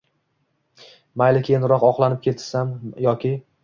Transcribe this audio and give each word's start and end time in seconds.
Mayli, 1.23 1.43
keyinroq, 1.51 1.87
oqlanib 1.93 2.27
ketsam 2.29 2.77
yoki… 3.09 3.39